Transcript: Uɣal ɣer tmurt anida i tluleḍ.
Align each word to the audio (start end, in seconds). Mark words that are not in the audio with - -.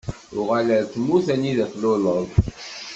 Uɣal 0.39 0.67
ɣer 0.75 0.83
tmurt 0.93 1.27
anida 1.33 1.65
i 1.69 1.71
tluleḍ. 1.71 2.27